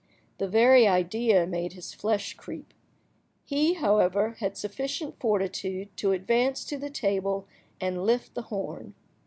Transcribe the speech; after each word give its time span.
The 0.39 0.47
very 0.47 0.87
idea 0.87 1.45
made 1.45 1.73
his 1.73 1.93
flesh 1.93 2.33
creep. 2.33 2.73
He, 3.45 3.73
however, 3.75 4.31
had 4.39 4.57
sufficient 4.57 5.19
fortitude 5.19 5.95
to 5.97 6.11
advance 6.11 6.65
to 6.65 6.79
the 6.79 6.89
table 6.89 7.45
and 7.79 8.03
lift 8.03 8.33
the 8.33 8.41
horn. 8.49 8.95